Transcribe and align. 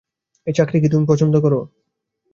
এই 0.47 0.53
চাকরি 0.57 0.77
কি 0.81 0.87
তুমি 0.89 1.05
পছন্দ 1.11 1.33
কর? 1.43 1.53